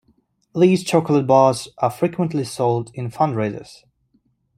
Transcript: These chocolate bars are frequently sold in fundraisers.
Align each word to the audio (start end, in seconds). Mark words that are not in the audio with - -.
These 0.55 0.83
chocolate 0.83 1.27
bars 1.27 1.67
are 1.77 1.91
frequently 1.91 2.43
sold 2.43 2.89
in 2.95 3.11
fundraisers. 3.11 3.83